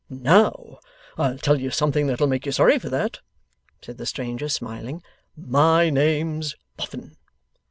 [0.09, 0.79] 'Now,
[1.15, 3.19] I'll tell you something that'll make you sorry for that,'
[3.83, 5.03] said the stranger, smiling.
[5.37, 7.17] 'My name's Boffin.